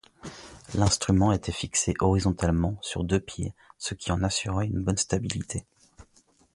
L'instrument 0.73 1.31
était 1.31 1.51
fixé 1.51 1.93
horizontalement 1.99 2.75
sur 2.81 3.03
deux 3.03 3.19
pieds, 3.19 3.53
ce 3.77 3.93
qui 3.93 4.11
en 4.11 4.23
assurait 4.23 4.65
une 4.65 4.81
bonne 4.83 4.97
stabilité. 4.97 5.67